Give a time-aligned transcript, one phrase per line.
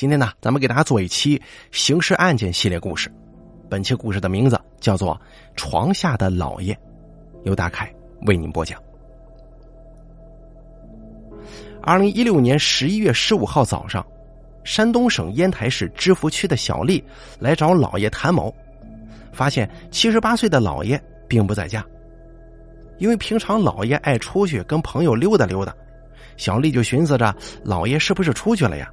[0.00, 1.38] 今天呢，咱们给大家做一期
[1.72, 3.12] 刑事案件系列故事。
[3.68, 5.14] 本期故事的名字叫做
[5.56, 6.72] 《床下的老爷》，
[7.42, 8.82] 由大凯为您播讲。
[11.82, 14.02] 二零一六年十一月十五号早上，
[14.64, 17.04] 山东省烟台市芝罘区的小丽
[17.38, 18.50] 来找老爷谭某，
[19.34, 20.98] 发现七十八岁的老爷
[21.28, 21.84] 并不在家。
[22.96, 25.76] 因为平常老爷爱出去跟朋友溜达溜达，
[26.38, 28.90] 小丽就寻思着老爷是不是出去了呀？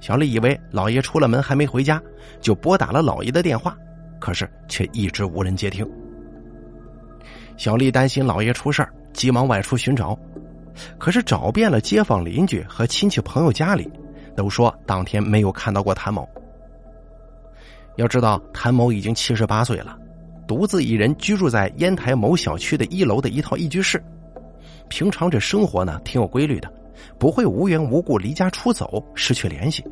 [0.00, 2.00] 小丽以为老爷出了门还没回家，
[2.40, 3.76] 就拨打了老爷的电话，
[4.20, 5.88] 可是却一直无人接听。
[7.56, 10.16] 小丽担心老爷出事急忙外出寻找，
[10.98, 13.90] 可是找遍了街坊邻居和亲戚朋友家里，
[14.36, 16.28] 都说当天没有看到过谭某。
[17.96, 19.98] 要知道，谭某已经七十八岁了。
[20.46, 24.00] 独自一人居住在烟台某小区的一楼的一套一居室，
[24.88, 26.72] 平常这生活呢挺有规律的，
[27.18, 29.84] 不会无缘无故离家出走失去联系。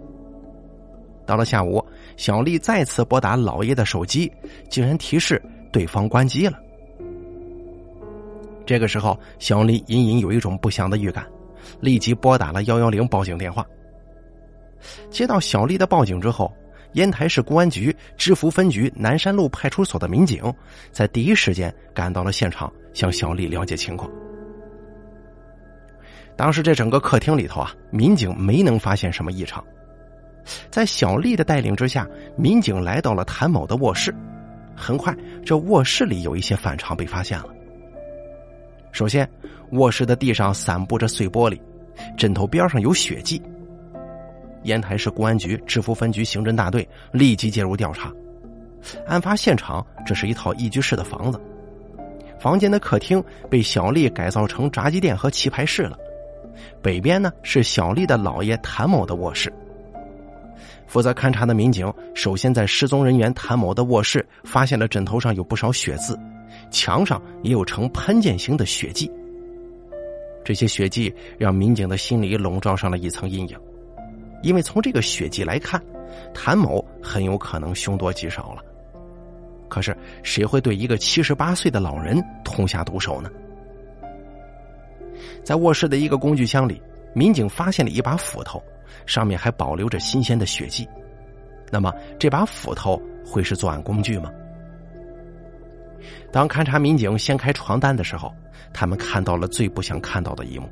[1.26, 1.84] 到了下午，
[2.16, 4.30] 小丽再次拨打老爷的手机，
[4.68, 5.40] 竟然提示
[5.72, 6.58] 对方关机了。
[8.66, 11.26] 这个时候，小丽隐隐有一种不祥的预感，
[11.80, 13.66] 立即拨打了幺幺零报警电话。
[15.10, 16.52] 接到小丽的报警之后。
[16.94, 20.40] 烟台市公安局芝罘分局南山路派出所的民警
[20.92, 24.08] 在第一时间赶到了现场，向小丽了解情况。
[26.36, 29.64] 当时这整个客厅里头啊，民警没能发现什么异常。
[30.70, 34.14] 在小丽的带领之下，民警来到了谭某的卧室。
[34.76, 37.46] 很快，这卧室里有一些反常被发现了。
[38.90, 39.28] 首先，
[39.70, 41.60] 卧室的地上散布着碎玻璃，
[42.16, 43.40] 枕头边上有血迹。
[44.64, 48.12] 烟台市公安局芝罘分局刑侦大队立即介入调查。
[49.06, 51.40] 案发现场这是一套一居室的房子，
[52.40, 55.96] 房间的客厅被小丽改造成炸鸡店和棋牌室了。
[56.82, 59.52] 北边呢是小丽的姥爷谭某的卧室。
[60.86, 66.18] 负责勘查的民警首先在失踪人员谭某的卧室发现了枕头上有不少血渍，
[66.70, 69.10] 墙上也有呈喷溅型的血迹。
[70.44, 73.58] 这些血迹让民警的心里笼罩上了一层阴影。
[74.42, 75.82] 因为从这个血迹来看，
[76.34, 78.62] 谭某很有可能凶多吉少了。
[79.70, 83.30] 可是谁会对一个七十八岁的老人痛下毒手呢？
[85.44, 86.80] 在卧室的一个工具箱里，
[87.12, 88.62] 民警发现了一把斧头，
[89.06, 90.88] 上面还保留着新鲜的血迹。
[91.70, 94.30] 那么这把斧头会是作案工具吗？
[96.32, 98.32] 当勘查民警掀开床单的时候，
[98.72, 100.68] 他们看到了最不想看到的一幕。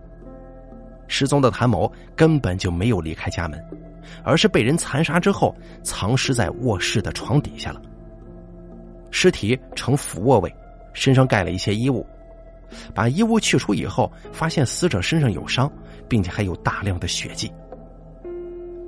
[1.06, 3.62] 失踪的谭某根本就没有离开家门，
[4.24, 7.82] 而是被人残杀之后藏尸在卧室的床底下了。
[9.10, 10.54] 尸体呈俯卧位，
[10.94, 12.06] 身上盖了一些衣物。
[12.94, 15.70] 把衣物去除以后，发现死者身上有伤，
[16.08, 17.52] 并且还有大量的血迹。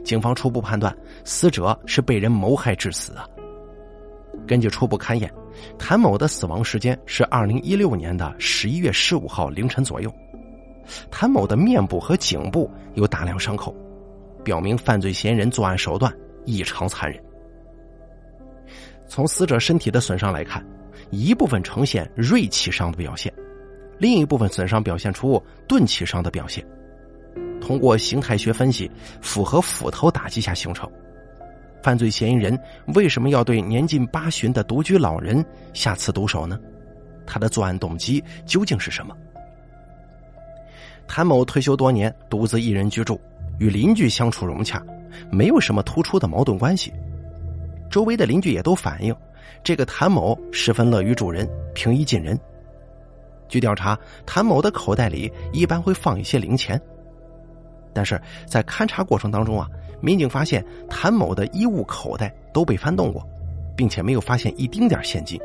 [0.05, 3.27] 警方初步判断，死者是被人谋害致死啊。
[4.47, 5.33] 根据初步勘验，
[5.79, 10.13] 谭某的死亡时间是二零一六年的十一月十五号凌晨左右。
[11.11, 13.75] 谭某的面部和颈部有大量伤口，
[14.43, 16.13] 表明犯罪嫌疑人作案手段
[16.45, 17.19] 异常残忍。
[19.09, 20.63] 从死者身体的损伤来看，
[21.11, 23.33] 一部分呈现锐器伤的表现，
[23.99, 26.65] 另一部分损伤表现出钝器伤的表现。
[27.61, 28.91] 通过形态学分析，
[29.23, 30.91] 符合斧头打击下形成。
[31.83, 32.59] 犯罪嫌疑人
[32.95, 36.59] 为什么要对年近八旬的独居老人下此毒手呢？
[37.27, 39.17] 他的作案动机究竟是什么？
[41.07, 43.21] 谭某退休多年，独自一人居住，
[43.59, 44.83] 与邻居相处融洽，
[45.31, 46.93] 没有什么突出的矛盾关系。
[47.91, 49.15] 周围的邻居也都反映，
[49.63, 52.39] 这个谭某十分乐于助人，平易近人。
[53.49, 56.81] 据调查，谭某的口袋里一般会放一些零钱。
[57.93, 59.69] 但是在勘查过程当中啊，
[60.01, 63.25] 民警发现谭某的衣物口袋都被翻动过，
[63.77, 65.41] 并且没有发现一丁点现金。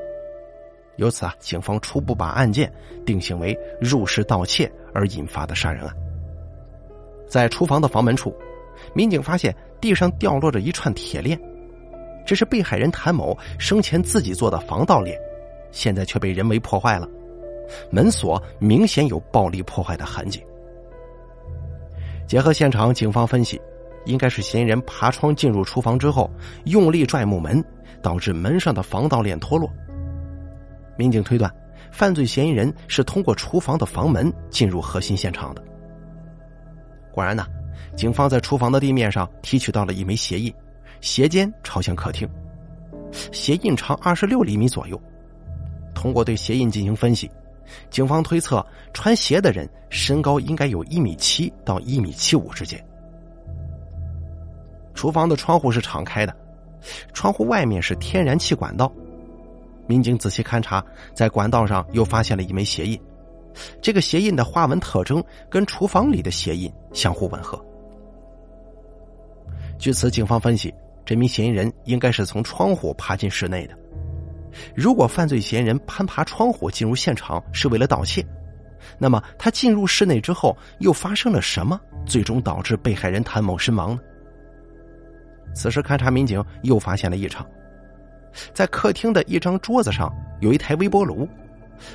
[0.95, 2.71] 由此啊，警方初步把案件
[3.05, 5.95] 定性为入室盗窃而引发的杀人案。
[7.27, 8.35] 在厨房的房门处，
[8.93, 11.39] 民警发现地上掉落着一串铁链，
[12.25, 15.15] 这是被害人谭某生前自己做的防盗链，
[15.71, 17.07] 现在却被人为破坏了，
[17.91, 20.43] 门锁明显有暴力破坏的痕迹。
[22.27, 23.59] 结合现场，警方分析，
[24.05, 26.29] 应该是嫌疑人爬窗进入厨房之后，
[26.65, 27.63] 用力拽木门，
[28.01, 29.69] 导致门上的防盗链脱落。
[30.95, 31.51] 民警推断，
[31.91, 35.63] 犯罪嫌疑人是通过厨房的房门进入核心现场的。
[37.11, 37.47] 果然呢，
[37.95, 40.53] 警方在厨房的地面上提取到了一枚鞋印，
[41.01, 42.29] 鞋尖朝向客厅，
[43.31, 45.01] 鞋印长二十六厘米左右。
[45.95, 47.29] 通过对鞋印进行分析，
[47.89, 52.83] 警方推测穿鞋的人身高应该有一米七到一米七五之间。
[54.93, 56.35] 厨房的窗户是敞开的，
[57.13, 58.91] 窗户外面是天然气管道。
[59.87, 60.83] 民警仔细勘察，
[61.13, 62.99] 在管道上又发现了一枚鞋印，
[63.81, 67.59] 这个鞋印的花纹特征跟厨房里的鞋印相互吻合。
[69.79, 70.73] 据此，警方分析，
[71.05, 73.75] 这名嫌疑人应该是从窗户爬进室内的。
[74.75, 78.25] 如果犯罪嫌疑人攀爬窗户进入现场是为了盗窃，
[78.97, 83.99] 那么他进入室内之后又发生了什么，最终导致被害人谭某身亡呢？
[85.53, 87.45] 此时，勘查民警又发现了异常。
[88.53, 91.27] 在客厅的一张桌子上有一台微波炉，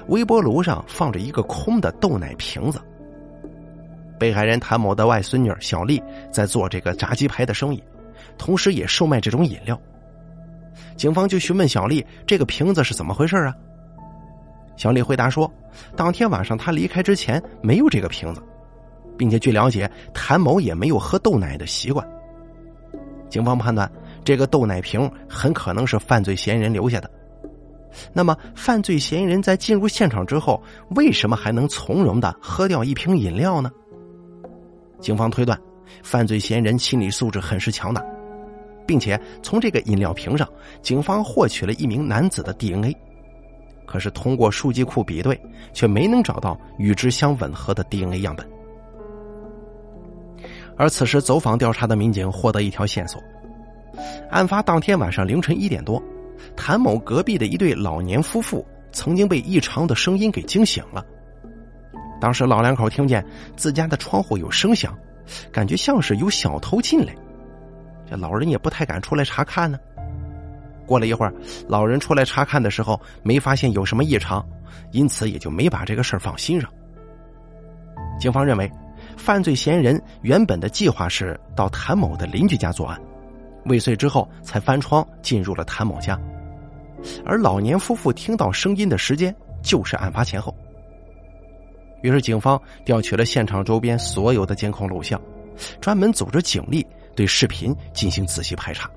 [0.08, 2.80] 微波炉上放着一个空的豆奶瓶子。
[4.18, 6.02] 被害人谭某的外孙女小丽
[6.32, 7.82] 在做这个炸鸡排的生意，
[8.36, 9.80] 同时也售卖这种饮料。
[10.96, 13.54] 警方就询问小丽这个瓶子是怎么回事啊？
[14.76, 15.52] 小丽回答说，
[15.96, 18.42] 当天晚上她离开之前没有这个瓶子，
[19.16, 22.06] 并且据了解，谭某也没有喝豆奶的习惯。
[23.28, 23.90] 警方判断。
[24.24, 27.10] 这个豆奶瓶很可能是犯罪嫌疑人留下的。
[28.10, 30.62] 那么，犯罪嫌疑人在进入现场之后，
[30.96, 33.70] 为什么还能从容的喝掉一瓶饮料呢？
[34.98, 35.60] 警方推断，
[36.02, 38.02] 犯罪嫌疑人心理素质很是强大，
[38.86, 40.48] 并且从这个饮料瓶上，
[40.82, 42.96] 警方获取了一名男子的 DNA。
[43.86, 45.38] 可是，通过数据库比对，
[45.72, 48.48] 却没能找到与之相吻合的 DNA 样本。
[50.76, 53.22] 而此时，走访调查的民警获得一条线索。
[54.30, 56.02] 案发当天晚上凌晨一点多，
[56.56, 61.04] 谭某隔壁的一对老年夫妇曾经被异常的声音给惊醒了。
[62.20, 64.96] 当时老两口听见自家的窗户有声响，
[65.52, 67.14] 感觉像是有小偷进来，
[68.08, 69.78] 这老人也不太敢出来查看呢。
[70.86, 71.32] 过了一会儿，
[71.66, 74.46] 老人出来查看的时候没发现有什么异常，
[74.90, 76.70] 因此也就没把这个事儿放心上。
[78.20, 78.70] 警方认为，
[79.16, 83.00] 犯罪嫌疑人原本的计划是到谭某的邻居家作案。
[83.64, 86.20] 未遂之后，才翻窗进入了谭某家，
[87.24, 90.54] 而老年夫妇听到声音的时间就是案发前后。
[92.02, 95.18] 于是，警方调取了现场周边所有的监控录像，
[95.80, 98.90] 专门组织警力对视频进行仔细排查，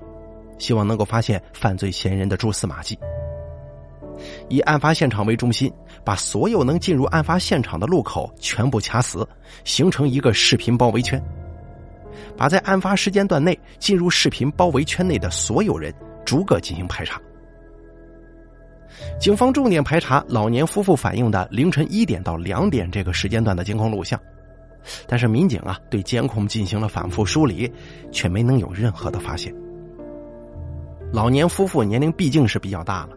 [0.58, 2.98] 希望能够发现犯罪嫌疑人的蛛丝马迹。
[4.48, 5.72] 以案发现场为中心，
[6.04, 9.26] 把所有能进入案发现场的路口全部卡死，
[9.64, 11.22] 形成一个视频包围圈。
[12.36, 15.94] 把在案发时间段内进入视频包围圈内的所有人
[16.24, 17.20] 逐个进行排查。
[19.20, 24.20] 警方重点排查老年夫妇反映的凌晨一点到两点这个时间段的监控录像，
[25.06, 27.70] 但是民警啊对监控进行了反复梳理，
[28.10, 29.54] 却没能有任何的发现。
[31.12, 33.10] 老年夫妇年龄毕竟是比较大了，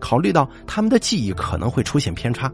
[0.00, 2.50] 考虑到他们的记忆可能会出现偏差，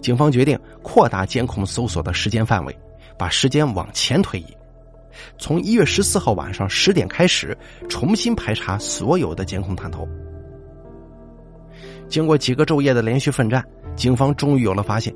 [0.00, 2.78] 警方决定扩大监控搜索的时间范围，
[3.18, 4.46] 把时间往前推移。
[5.38, 7.56] 从一月十四号晚上十点开始，
[7.88, 10.08] 重新排查所有的监控探头。
[12.08, 13.64] 经过几个昼夜的连续奋战，
[13.96, 15.14] 警方终于有了发现。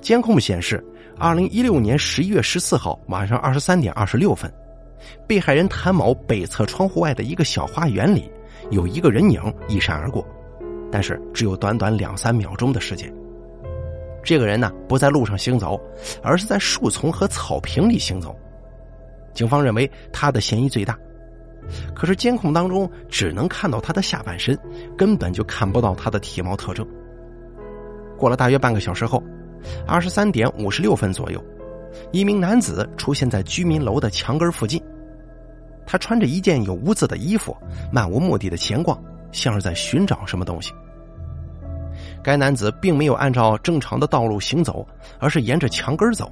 [0.00, 0.84] 监控显示，
[1.18, 4.52] 二零一六年十一月十四号晚上二十三点二十六分，
[5.26, 8.30] 被害人谭某北侧窗户外的一个小花园里，
[8.70, 10.26] 有一个人影一闪而过，
[10.90, 13.12] 但是只有短短两三秒钟的时间。
[14.22, 15.80] 这个人呢，不在路上行走，
[16.22, 18.36] 而是在树丛和草坪里行走。
[19.32, 20.98] 警方认为他的嫌疑最大，
[21.94, 24.58] 可是监控当中只能看到他的下半身，
[24.96, 26.86] 根本就看不到他的体貌特征。
[28.18, 29.22] 过了大约半个小时后，
[29.86, 31.42] 二十三点五十六分左右，
[32.12, 34.82] 一名男子出现在居民楼的墙根附近，
[35.86, 37.56] 他穿着一件有污渍的衣服，
[37.92, 39.02] 漫无目的的闲逛，
[39.32, 40.72] 像是在寻找什么东西。
[42.22, 44.86] 该男子并没有按照正常的道路行走，
[45.18, 46.30] 而是沿着墙根走。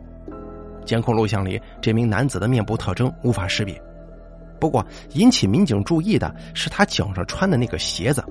[0.84, 3.80] 监控录像里，这名男子的面部特征无法识别。
[4.60, 8.24] 不过，引起民警注意的是他脚上穿的那个鞋子，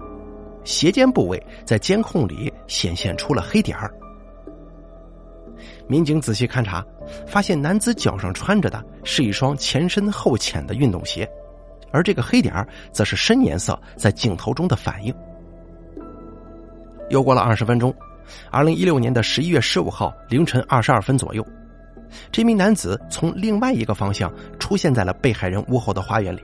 [0.64, 3.94] 鞋尖部位在监控里显现出了黑点儿。
[5.88, 6.86] 民警仔细勘查，
[7.26, 11.30] 发现男子脚上穿着的是一双前深后浅的运动鞋，
[11.92, 15.14] 而这个黑点则是深颜色在镜头中的反应。
[17.10, 17.94] 又过了二十分钟，
[18.52, 21.46] 二零一六年的十一月十五号凌晨二十二分左右。
[22.32, 26.42] 这名男子从另外一个方向出现在了被害人屋后的花园里。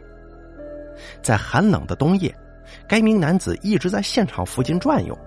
[1.21, 2.33] 在寒冷的冬夜，
[2.87, 5.17] 该名男子一直在现场附近转悠，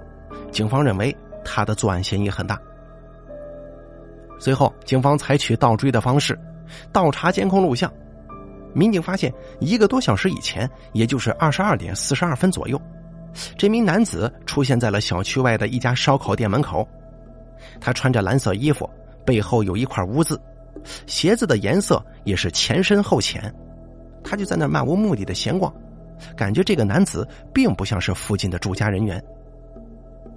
[0.50, 2.58] 警方认为他的作案嫌疑很大。
[4.38, 6.38] 随后，警方采取倒追的方式，
[6.92, 7.92] 倒查监控录像。
[8.74, 12.80] 民警发现，一个多小时以前，也就是二十二点四十二分左右，
[13.56, 16.86] 这名男子出现在了小区外的一家烧烤店门口。
[17.80, 18.88] 他穿着蓝色衣服。
[19.26, 20.40] 背后有一块污渍，
[21.08, 23.52] 鞋子的颜色也是前深后浅。
[24.22, 25.74] 他就在那漫无目的的闲逛，
[26.36, 29.20] 感觉这个男子并不像是附近的住家人员。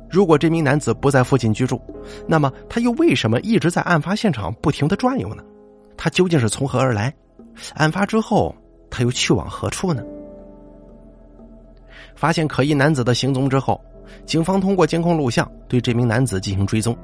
[0.10, 1.80] 如果这名男子不在附近居住，
[2.28, 5.44] 那么他又为什么一直在案发现场不停的转悠呢？
[5.96, 7.14] 他究竟是从何而来？
[7.76, 8.56] 案发之后
[8.90, 10.04] 他又去往何处呢？
[12.16, 13.80] 发现可疑男子的行踪之后，
[14.26, 16.98] 警方通过监控录像对这名男子进行追踪。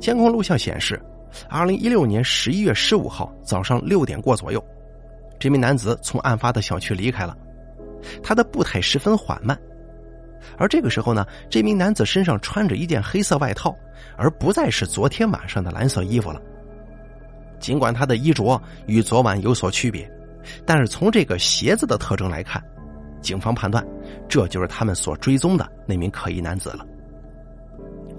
[0.00, 1.00] 监控录像显示，
[1.48, 4.62] 二零一六年十一月十五号早上六点过左右，
[5.38, 7.36] 这名男子从案发的小区离开了，
[8.22, 9.58] 他的步态十分缓慢。
[10.56, 13.76] 而这个时候呢，这名男子身上穿着一件黑色外套，
[14.16, 16.40] 而不再是昨天晚上的蓝色衣服了。
[17.58, 20.10] 尽管他的衣着与昨晚有所区别，
[20.66, 22.62] 但是从这个鞋子的特征来看，
[23.22, 23.82] 警方判断
[24.28, 26.86] 这就是他们所追踪的那名可疑男子了。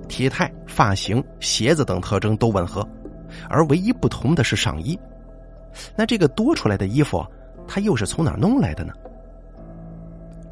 [0.07, 2.87] 体态、发型、鞋子等特征都吻合，
[3.49, 4.97] 而唯一不同的是上衣。
[5.95, 7.25] 那这个多出来的衣服，
[7.67, 8.93] 他又是从哪儿弄来的呢？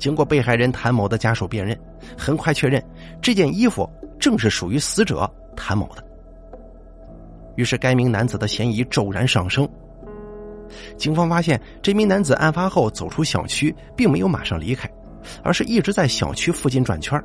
[0.04, 1.80] 经过被害人谭某的家属辨认，
[2.18, 2.84] 很快确认
[3.22, 6.04] 这件衣服正是属于死者谭某的。
[7.56, 9.66] 于是，该名男子的嫌疑骤然上升。
[10.98, 14.92] 警方发现，这名男子案发后走出小区，并没有马上离开，
[15.42, 17.18] 而是一直在小区附近转圈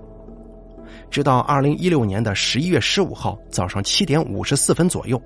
[1.11, 5.21] 直到二零一六年的十一月十五号早上七点五十四分左右，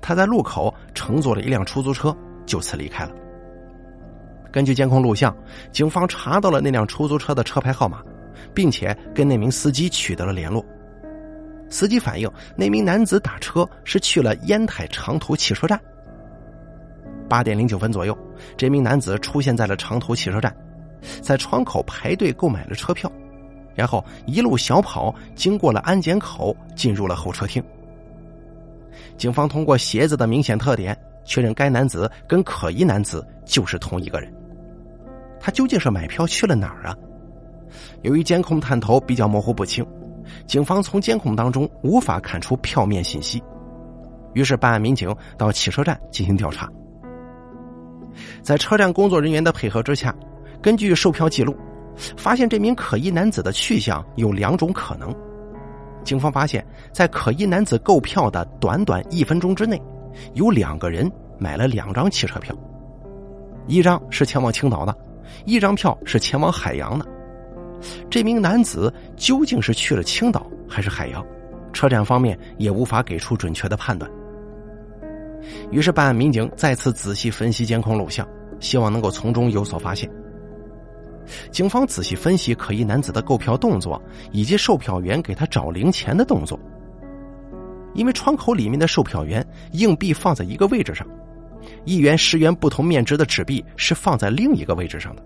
[0.00, 2.16] 他在路口乘坐了一辆出租车，
[2.46, 3.12] 就此离开了。
[4.52, 5.34] 根据监控录像，
[5.72, 8.02] 警方查到了那辆出租车的车牌号码，
[8.52, 10.64] 并且跟那名司机取得了联络。
[11.70, 15.80] 司机反映，那名男子打车是去了烟台长途汽车站。
[17.30, 18.16] 八点零九分左右，
[18.58, 20.54] 这名男子出现在了长途汽车站，
[21.22, 23.10] 在窗口排队购买了车票，
[23.74, 27.64] 然后一路小跑，经过了安检口，进入了候车厅。
[29.16, 30.94] 警方通过鞋子的明显特点，
[31.24, 34.30] 确认该男子跟可疑男子就是同一个人。
[35.42, 36.96] 他究竟是买票去了哪儿啊？
[38.02, 39.84] 由于监控探头比较模糊不清，
[40.46, 43.42] 警方从监控当中无法看出票面信息，
[44.34, 46.70] 于是办案民警到汽车站进行调查。
[48.40, 50.14] 在车站工作人员的配合之下，
[50.62, 51.56] 根据售票记录，
[52.16, 55.12] 发现这名可疑男子的去向有两种可能。
[56.04, 59.80] 警方发现，在可疑男子购票的短短一分钟之内，
[60.34, 62.54] 有两个人买了两张汽车票，
[63.66, 64.96] 一张是前往青岛的。
[65.44, 67.06] 一张票是前往海洋的，
[68.10, 71.24] 这名男子究竟是去了青岛还是海洋？
[71.72, 74.10] 车站方面也无法给出准确的判断。
[75.70, 78.28] 于是，办案民警再次仔细分析监控录像，
[78.60, 80.08] 希望能够从中有所发现。
[81.50, 84.00] 警方仔细分析可疑男子的购票动作
[84.32, 86.58] 以及售票员给他找零钱的动作，
[87.94, 91.06] 因为窗口里面的售票员硬币放在一个位置上。
[91.84, 95.22] 一元、十元不同面值的纸币是放在另一个位置上的。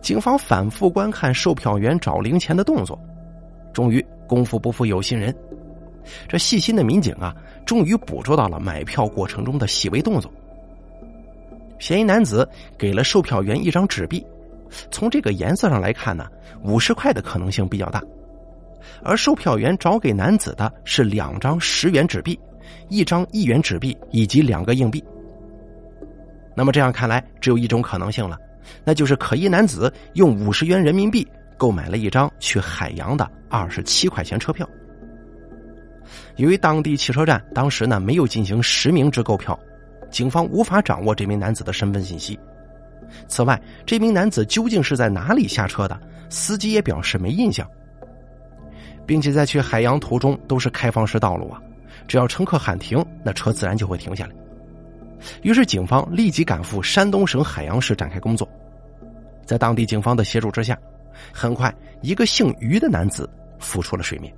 [0.00, 2.98] 警方反复观看售票员找零钱的动作，
[3.72, 5.34] 终于功夫不负有心人，
[6.28, 7.34] 这细心的民警啊，
[7.66, 10.32] 终于捕捉到了买票过程中的细微动作。
[11.78, 14.24] 嫌疑男子给了售票员一张纸币，
[14.90, 16.28] 从这个颜色上来看呢，
[16.62, 18.00] 五十块的可能性比较大，
[19.02, 22.38] 而售票员找给男子的是两张十元纸币。
[22.88, 25.02] 一张一元纸币以及两个硬币。
[26.54, 28.38] 那么这样看来，只有一种可能性了，
[28.84, 31.26] 那就是可疑男子用五十元人民币
[31.56, 34.68] 购买了一张去海洋的二十七块钱车票。
[36.36, 39.58] 由于当地汽车站当时呢没有进行实名制购票，
[40.10, 42.38] 警方无法掌握这名男子的身份信息。
[43.28, 47.66] 此外，这名男子究竟是在哪里下车的，司机也表示没印象，
[49.06, 51.60] 并且在去海洋途中都是开放式道路啊。
[52.06, 54.32] 只要乘客喊停，那车自然就会停下来。
[55.42, 58.48] 于是，警方立即赶赴山东省海阳市展开工作。
[59.44, 60.78] 在当地警方的协助之下，
[61.32, 63.28] 很快一个姓于的男子
[63.58, 64.32] 浮出了水面。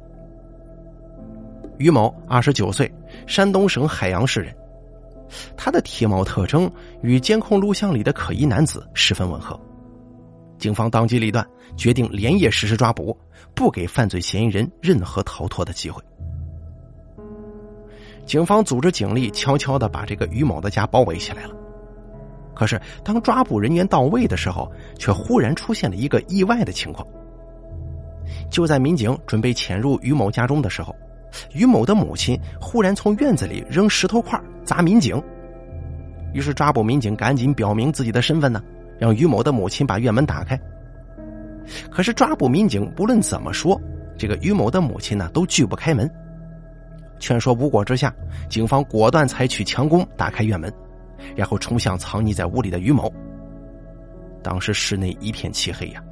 [1.78, 2.92] 于某，二十九岁，
[3.26, 4.54] 山东省海阳市人。
[5.56, 6.70] 他的体貌特征
[7.02, 9.58] 与监控录像里的可疑男子十分吻合。
[10.58, 11.44] 警方当机立断，
[11.76, 13.18] 决定连夜实施抓捕，
[13.54, 16.02] 不给犯罪嫌疑人任何逃脱的机会。
[18.24, 21.54] 警方组织警力，悄悄的把这个于某的家包围起来了。
[22.54, 27.06] 可是，当抓捕人员到位的时候，却忽然出现了一个意外的情况。
[28.48, 30.94] 就在民警准备潜入于某家中的时候，
[31.52, 35.20] 于某的母亲忽然从院子里扔石头块砸民警。
[36.32, 38.62] 于是，抓捕民警赶紧表明自己的身份呢，
[38.98, 40.58] 让于某的母亲把院门打开。
[41.90, 43.80] 可是，抓捕民警不论怎么说，
[44.16, 46.08] 这个于某的母亲呢，都拒不开门。
[47.18, 48.14] 劝说无果之下，
[48.48, 50.72] 警方果断采取强攻，打开院门，
[51.34, 53.12] 然后冲向藏匿在屋里的于某。
[54.42, 56.02] 当时室内一片漆黑呀，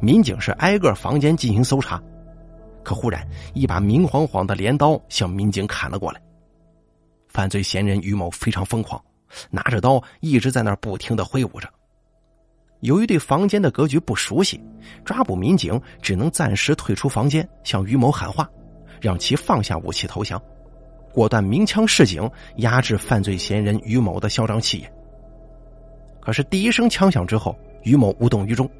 [0.00, 2.00] 民警是挨个房间进行搜查，
[2.84, 6.22] 可忽然一把明晃晃的镰刀向民警砍了过来。
[7.28, 9.02] 犯罪嫌疑人于某非常疯狂，
[9.50, 11.68] 拿着刀一直在那儿不停的挥舞着。
[12.80, 14.60] 由于对房间的格局不熟悉，
[15.04, 18.48] 抓捕民警只能暂时退出房间，向于某喊话，
[19.02, 20.40] 让其放下武器投降，
[21.12, 24.90] 果断鸣枪示警，压制犯罪嫌疑人于某的嚣张气焰。
[26.20, 28.70] 可是第一声枪响之后，于某无动于衷。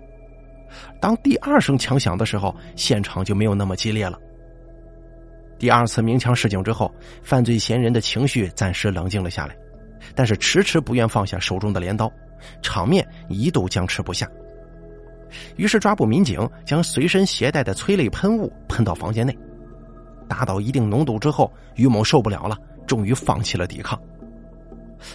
[1.00, 4.18] 当第二声枪响的时候，现场就没有那么激烈了。
[5.58, 6.90] 第二次鸣枪示警之后，
[7.22, 9.56] 犯罪嫌疑人的情绪暂时冷静了下来，
[10.14, 12.10] 但是迟迟不愿放下手中的镰刀。
[12.60, 14.28] 场面一度僵持不下，
[15.54, 19.36] 于是抓捕民警将随身携带的催泪喷雾喷到房间内，
[20.32, 24.00] 达到一定浓度之后，于某受不了了，终于放弃了抵抗。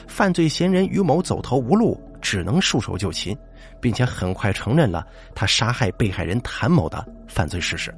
[0.06, 3.36] 犯罪嫌疑人于某走投无路，只能束手就擒，
[3.82, 7.92] 并且很快承认了他杀害被害人谭某的犯罪事实。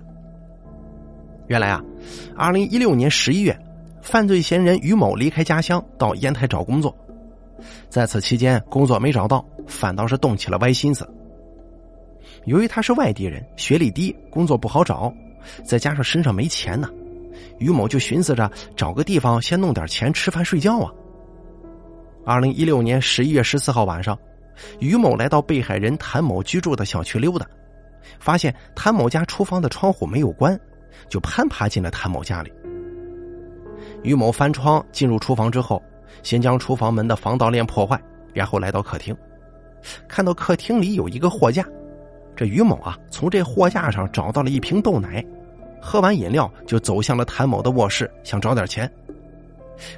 [1.48, 1.84] 原来啊，
[2.38, 3.60] 二零一六年十一月，
[4.02, 6.96] 犯罪嫌疑人于某离开家乡到烟台找工作。
[7.90, 11.06] 在此期间，工作没找到，反倒是动起了歪心思。
[12.46, 15.14] 由于他是外地人，学历低，工作不好找，
[15.66, 16.88] 再加上身上没钱呢，
[17.58, 20.92] 于某就寻思着找个地方先弄点钱吃饭睡觉啊。
[22.26, 24.18] 二零一六年十一月十四号晚上，
[24.80, 27.46] 于某来到被害人谭某居住的小区溜达，
[28.20, 30.60] 发现谭某家厨房的窗户没有关，
[31.10, 32.54] 就攀爬进了谭某家里。
[34.04, 35.82] 于某翻窗进入厨房之后。
[36.22, 37.98] 先将厨房门的防盗链破坏，
[38.34, 39.16] 然后来到客厅，
[40.06, 41.66] 看到客厅里有一个货架，
[42.36, 45.24] 这于某啊从这货架上找到了一瓶豆奶，
[45.82, 48.90] 喝完饮料就走向了谭某的卧室，想找点钱。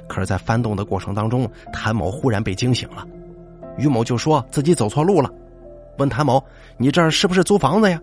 [0.06, 3.06] 可是，在翻动的过程当中，谭某忽然被惊醒了，
[3.76, 5.28] 于某就说自己走错路了，
[5.98, 6.42] 问谭某
[6.78, 8.00] ：“你这儿是不是租房子呀？”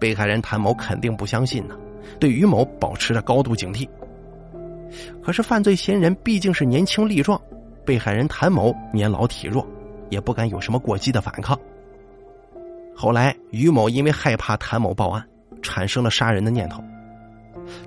[0.00, 1.76] 被害人谭某肯定不相信呢，
[2.18, 3.88] 对于某保持着高度警惕。
[5.22, 7.40] 可是犯罪嫌疑人毕竟是年轻力壮，
[7.84, 9.66] 被害人谭某年老体弱，
[10.10, 11.58] 也不敢有什么过激的反抗。
[12.94, 15.26] 后来于某因为害怕谭某报案，
[15.62, 16.82] 产生了杀人的念头。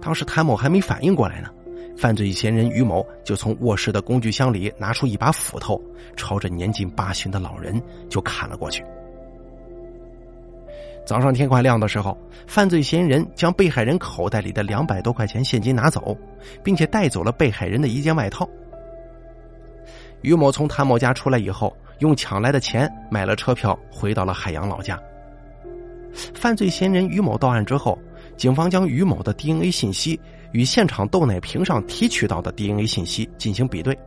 [0.01, 1.49] 当时谭某还没反应过来呢，
[1.97, 5.81] 犯罪嫌疑人于某就从卧室的工具箱里拿出一把斧头，
[6.15, 8.83] 朝着年近八旬的老人就砍了过去。
[11.05, 16.17] 早上天快亮的时候，犯罪嫌疑人将被害人口袋里的两百多块钱现金拿走，
[16.63, 18.49] 并且带走了被害人的一件外套。
[20.21, 24.99] 于某从谭某家出来以后，用抢来的钱买了车票，回到了海洋老家。
[26.33, 27.97] 犯罪嫌疑人于某到案之后，
[28.37, 30.19] 警方将于某的 DNA 信息
[30.51, 33.97] 与现场豆奶瓶上提取到的 DNA 信息进行比对，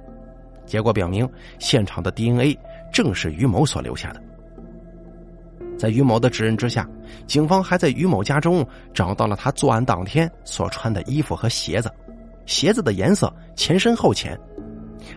[0.66, 2.59] 结果表明现场的 DNA
[2.92, 4.23] 正是于某所留下的。
[5.79, 6.88] 在于某的指认之下，
[7.27, 11.88] 警方还在于某家中找到了他作案当天所穿的衣服和鞋子，
[12.47, 14.37] 鞋子的颜色前深后浅，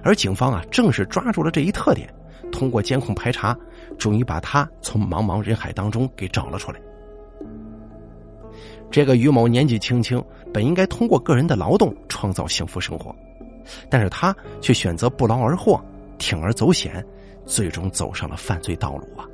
[0.03, 2.07] 而警方啊正是抓住了这一特点，
[2.51, 3.57] 通过监控排查，
[3.97, 6.79] 终于把他从茫茫人海当中给找了出来。
[8.91, 13.15] 这个于某年纪轻轻，本应该通过个人的劳动创造幸福生活，
[13.89, 15.81] 但是他却选择不劳而获，
[16.19, 17.03] 铤而走险，
[17.45, 19.25] 最终走上了犯罪道路啊。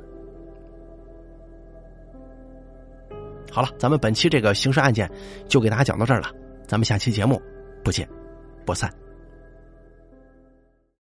[3.50, 5.10] 好了，咱们本期这个刑事案件
[5.48, 6.30] 就给大家讲到这儿了，
[6.66, 7.42] 咱们下期节目
[7.82, 8.08] 不见
[8.64, 8.88] 不散。